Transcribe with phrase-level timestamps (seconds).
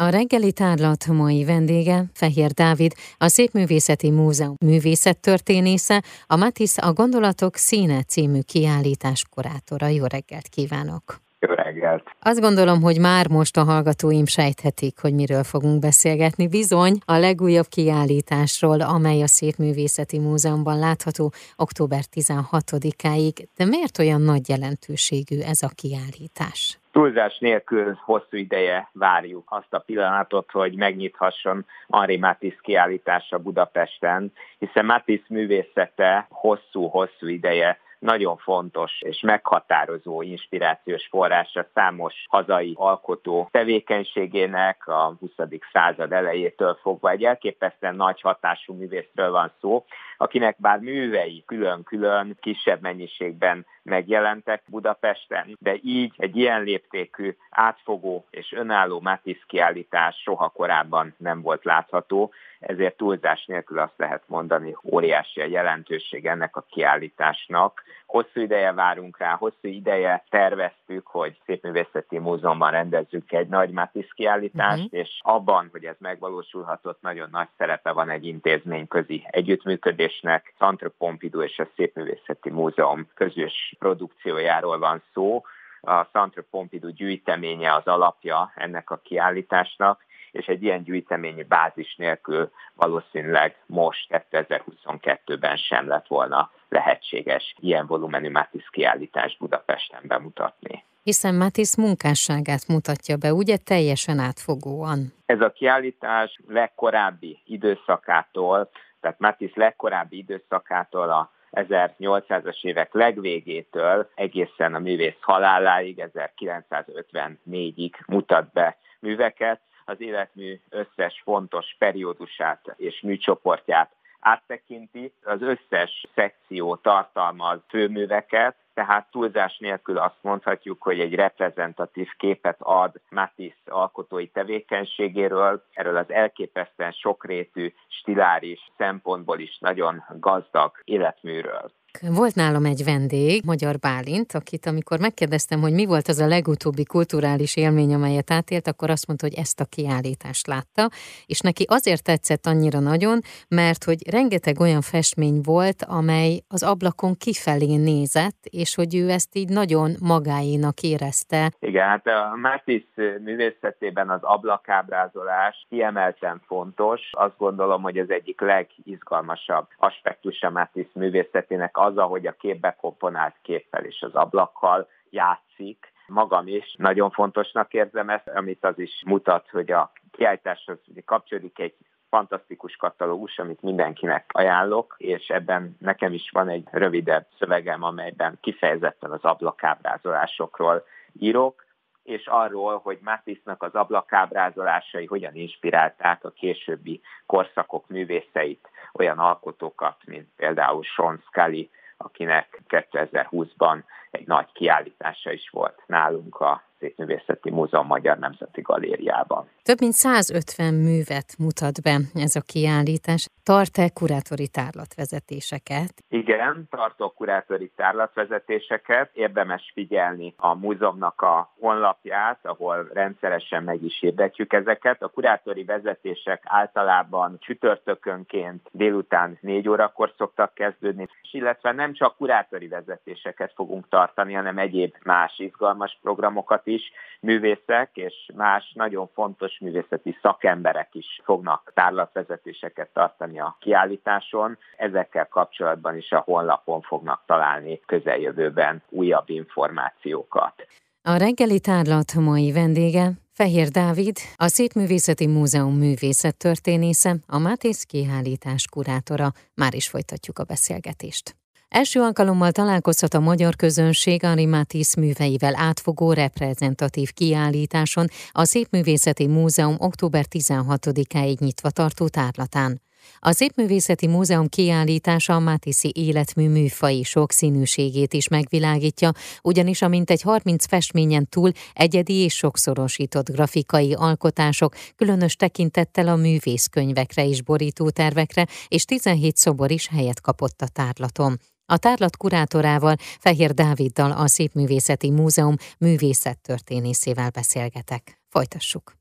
[0.00, 7.56] A reggeli tárlat mai vendége Fehér Dávid, a Szépművészeti Múzeum művészettörténésze, a Matisz a Gondolatok
[7.56, 9.86] Színe című kiállítás kurátora.
[9.86, 11.20] Jó reggelt kívánok!
[11.38, 12.02] Jó reggelt!
[12.20, 16.48] Azt gondolom, hogy már most a hallgatóim sejthetik, hogy miről fogunk beszélgetni.
[16.48, 23.46] Bizony a legújabb kiállításról, amely a Szépművészeti Múzeumban látható október 16-áig.
[23.56, 26.79] De miért olyan nagy jelentőségű ez a kiállítás?
[26.92, 34.84] Túlzás nélkül hosszú ideje várjuk azt a pillanatot, hogy megnyithasson Henri Matisse kiállítása Budapesten, hiszen
[34.84, 45.16] Matisse művészete hosszú-hosszú ideje nagyon fontos és meghatározó inspirációs forrása számos hazai alkotó tevékenységének a
[45.20, 45.30] 20.
[45.72, 47.10] század elejétől fogva.
[47.10, 49.84] Egy elképesztően nagy hatású művészről van szó,
[50.16, 58.52] akinek bár művei külön-külön kisebb mennyiségben megjelentek Budapesten, de így egy ilyen léptékű, átfogó és
[58.52, 65.40] önálló Matisse kiállítás soha korábban nem volt látható, ezért túlzás nélkül azt lehet mondani, óriási
[65.40, 67.82] a jelentőség ennek a kiállításnak.
[68.06, 74.84] Hosszú ideje várunk rá, hosszú ideje terveztük, hogy Szépművészeti Múzeumban rendezzük egy nagy Matisse kiállítást,
[74.84, 75.00] uh-huh.
[75.00, 80.54] és abban, hogy ez megvalósulhatott, nagyon nagy szerepe van egy intézményközi együttműködésnek.
[80.58, 85.42] Centre Pompidou és a Szépművészeti Múzeum közös produkciójáról van szó.
[85.80, 92.50] A Centre Pompidou gyűjteménye az alapja ennek a kiállításnak, és egy ilyen gyűjteményi bázis nélkül
[92.74, 100.84] valószínűleg most 2022-ben sem lett volna lehetséges ilyen volumenű Matisse kiállítást Budapesten bemutatni.
[101.02, 105.12] Hiszen Matisse munkásságát mutatja be, ugye teljesen átfogóan.
[105.26, 108.70] Ez a kiállítás legkorábbi időszakától,
[109.00, 118.76] tehát Matisse legkorábbi időszakától a 1800-as évek legvégétől egészen a művész haláláig, 1954-ig mutat be
[119.00, 125.12] műveket, az életmű összes fontos periódusát és műcsoportját áttekinti.
[125.22, 133.00] Az összes szekció tartalmaz főműveket, tehát túlzás nélkül azt mondhatjuk, hogy egy reprezentatív képet ad
[133.10, 141.70] Matisse alkotói tevékenységéről, erről az elképesztően sokrétű, stiláris szempontból is nagyon gazdag életműről.
[141.98, 146.84] Volt nálam egy vendég, Magyar Bálint, akit amikor megkérdeztem, hogy mi volt az a legutóbbi
[146.84, 150.88] kulturális élmény, amelyet átélt, akkor azt mondta, hogy ezt a kiállítást látta,
[151.26, 153.18] és neki azért tetszett annyira nagyon,
[153.48, 159.36] mert hogy rengeteg olyan festmény volt, amely az ablakon kifelé nézett, és hogy ő ezt
[159.36, 161.52] így nagyon magáénak érezte.
[161.58, 167.00] Igen, hát a Matisse művészetében az ablakábrázolás kiemelten fontos.
[167.10, 173.34] Azt gondolom, hogy az egyik legizgalmasabb aspektus a Matisse művészetének az, ahogy a képbe komponált
[173.42, 175.92] képpel és az ablakkal játszik.
[176.06, 181.74] Magam is nagyon fontosnak érzem ezt, amit az is mutat, hogy a kiállításhoz kapcsolódik egy
[182.08, 189.10] fantasztikus katalógus, amit mindenkinek ajánlok, és ebben nekem is van egy rövidebb szövegem, amelyben kifejezetten
[189.10, 190.84] az ablakábrázolásokról
[191.18, 191.64] írok,
[192.10, 200.28] és arról, hogy Matisse-nak az ablakábrázolásai hogyan inspirálták a későbbi korszakok művészeit, olyan alkotókat, mint
[200.36, 208.18] például Sean Scully, akinek 2020-ban egy nagy kiállítása is volt nálunk a Szépművészeti Múzeum Magyar
[208.18, 209.48] Nemzeti Galériában.
[209.62, 213.26] Több mint 150 művet mutat be ez a kiállítás.
[213.42, 215.92] Tart-e kurátori tárlatvezetéseket?
[216.08, 219.10] Igen, tartok kurátori tárlatvezetéseket.
[219.12, 225.02] Érdemes figyelni a múzeumnak a honlapját, ahol rendszeresen meg is hirdetjük ezeket.
[225.02, 233.52] A kurátori vezetések általában csütörtökönként délután 4 órakor szoktak kezdődni, illetve nem csak kurátori vezetéseket
[233.54, 236.92] fogunk tartani, hanem egyéb más izgalmas programokat is.
[237.20, 244.58] Művészek és más nagyon fontos művészeti szakemberek is fognak tárlatvezetéseket tartani a kiállításon.
[244.76, 250.66] Ezekkel kapcsolatban is a honlapon fognak találni közeljövőben újabb információkat.
[251.02, 259.28] A reggeli tárlat mai vendége Fehér Dávid, a Szépművészeti Múzeum művészettörténésze, a Mátész kiállítás kurátora.
[259.54, 261.39] Már is folytatjuk a beszélgetést.
[261.70, 269.74] Első alkalommal találkozhat a magyar közönség Henri Matisse műveivel átfogó reprezentatív kiállításon a Szépművészeti Múzeum
[269.78, 272.80] október 16-áig nyitva tartó tárlatán.
[273.18, 279.10] A Szépművészeti Múzeum kiállítása a Matissi életmű műfai sokszínűségét is megvilágítja,
[279.42, 287.26] ugyanis a mintegy 30 festményen túl egyedi és sokszorosított grafikai alkotások, különös tekintettel a művészkönyvekre
[287.26, 291.38] és borítótervekre, és 17 szobor is helyet kapott a tárlaton.
[291.76, 298.02] A tárlat kurátorával, Fehér Dáviddal a Szépművészeti Múzeum művészettörténészével beszélgetek.
[298.28, 298.92] Folytassuk!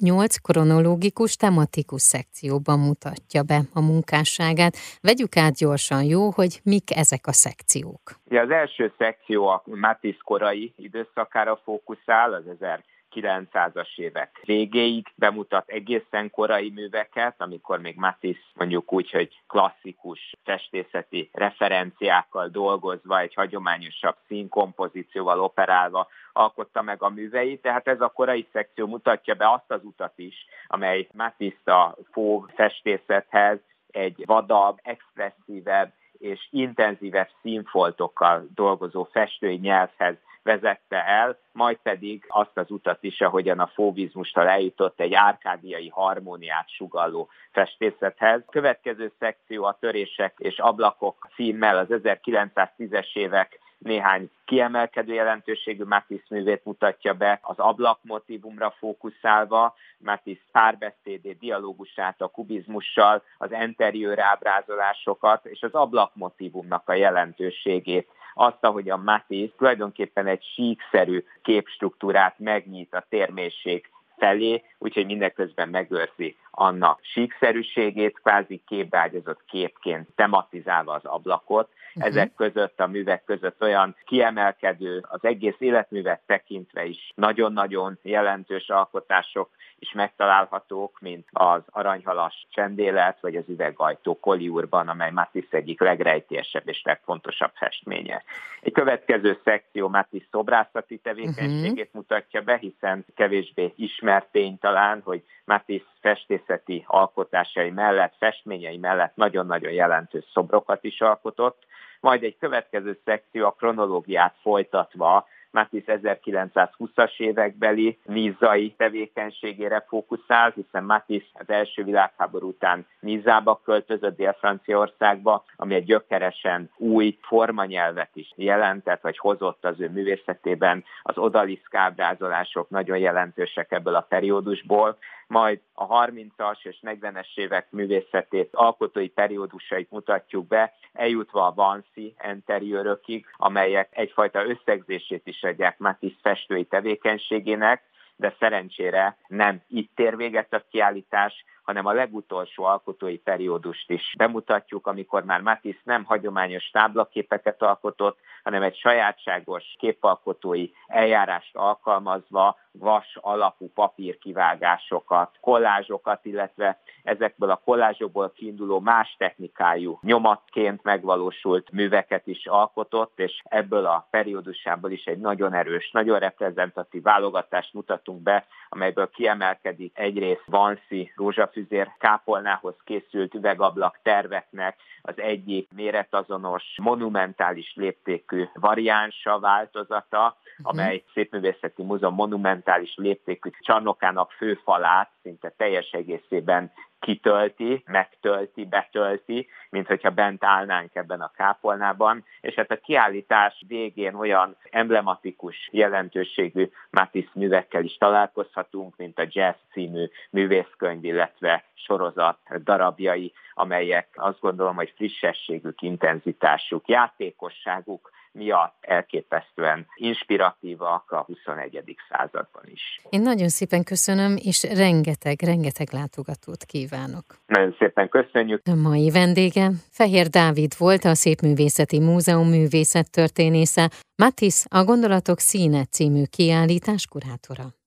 [0.00, 4.74] Nyolc kronológikus, tematikus szekcióban mutatja be a munkásságát.
[5.00, 8.04] Vegyük át gyorsan, jó, hogy mik ezek a szekciók.
[8.24, 12.84] Ja, az első szekció a Matisse korai időszakára fókuszál, az 1000
[13.14, 21.30] 900-as évek végéig bemutat egészen korai műveket, amikor még Matisse mondjuk úgy, hogy klasszikus festészeti
[21.32, 28.86] referenciákkal dolgozva, egy hagyományosabb színkompozícióval operálva alkotta meg a műveit, tehát ez a korai szekció
[28.86, 33.58] mutatja be azt az utat is, amely Matisse a fog festészethez
[33.90, 40.16] egy vadabb, expresszívebb és intenzívebb színfoltokkal dolgozó festői nyelvhez
[40.48, 46.70] vezette el, majd pedig azt az utat is, ahogyan a fóvizmustal eljutott egy árkádiai harmóniát
[46.70, 48.42] sugalló festészethez.
[48.50, 56.64] Következő szekció a törések és ablakok címmel az 1910-es évek néhány kiemelkedő jelentőségű Matisse művét
[56.64, 65.72] mutatja be, az ablakmotívumra fókuszálva, Matisse párbeszédét, dialógusát a kubizmussal, az interiőr ábrázolásokat és az
[65.72, 74.62] ablakmotívumnak a jelentőségét azt, ahogy a Matisse tulajdonképpen egy síkszerű képstruktúrát megnyit a térmérség felé,
[74.78, 81.68] úgyhogy mindeközben megőrzi annak síkszerűségét, kvázi képbeágyazott képként tematizálva az ablakot.
[81.98, 82.10] Uh-huh.
[82.10, 89.50] Ezek között, a művek között olyan kiemelkedő, az egész életművet tekintve is nagyon-nagyon jelentős alkotások
[89.78, 96.82] is megtalálhatók, mint az aranyhalas csendélet, vagy az üvegajtó Koliurban, amely Matisse egyik legrejtélyesebb és
[96.84, 98.22] legfontosabb festménye.
[98.60, 101.88] Egy következő szekció Matisse szobrászati tevékenységét uh-huh.
[101.92, 109.72] mutatja be, hiszen kevésbé ismert tény talán, hogy Matisse festészeti alkotásai mellett, festményei mellett nagyon-nagyon
[109.72, 111.66] jelentős szobrokat is alkotott,
[112.00, 121.28] majd egy következő szekció a kronológiát folytatva Matisse 1920-as évekbeli nízai tevékenységére fókuszál, hiszen Matisse
[121.32, 129.18] az első világháború után Nizába költözött Dél-Franciaországba, ami egy gyökeresen új formanyelvet is jelentett, vagy
[129.18, 130.84] hozott az ő művészetében.
[131.02, 134.98] Az odaliszk ábrázolások nagyon jelentősek ebből a periódusból,
[135.28, 143.26] majd a 30-as és 40-es évek művészetét, alkotói periódusait mutatjuk be, eljutva a Vansi enteriőrökig,
[143.36, 147.82] amelyek egyfajta összegzését is adják Matisse festői tevékenységének,
[148.16, 154.86] de szerencsére nem itt ér véget a kiállítás, hanem a legutolsó alkotói periódust is bemutatjuk,
[154.86, 163.70] amikor már Matisse nem hagyományos táblaképeket alkotott, hanem egy sajátságos képalkotói eljárást alkalmazva vas alapú
[163.74, 173.42] papírkivágásokat, kollázsokat, illetve ezekből a kollázsokból kiinduló más technikájú nyomatként megvalósult műveket is alkotott, és
[173.44, 180.44] ebből a periódusából is egy nagyon erős, nagyon reprezentatív válogatást mutatunk be, amelyből kiemelkedik egyrészt
[180.46, 181.12] Vanszi
[181.58, 190.72] rózsafüzér kápolnához készült üvegablak terveknek az egyik méretazonos, monumentális léptékű variánsa, változata, uh-huh.
[190.72, 200.10] amely Szépművészeti Múzeum monumentális léptékű csarnokának főfalát szinte teljes egészében kitölti, megtölti, betölti, mint hogyha
[200.10, 207.84] bent állnánk ebben a kápolnában, és hát a kiállítás végén olyan emblematikus jelentőségű Matisse művekkel
[207.84, 215.82] is találkozhatunk, mint a Jazz című művészkönyv, illetve sorozat darabjai, amelyek azt gondolom, hogy frissességük,
[215.82, 221.96] intenzitásuk, játékosságuk miatt elképesztően inspiratívak a 21.
[222.08, 223.00] században is.
[223.10, 227.24] Én nagyon szépen köszönöm, és rengeteg, rengeteg látogatót kívánok.
[227.46, 228.62] Nagyon szépen köszönjük.
[228.64, 236.22] A mai vendége Fehér Dávid volt, a Szépművészeti Múzeum művészettörténésze, Matisse a Gondolatok színe című
[236.30, 237.77] kiállítás kurátora.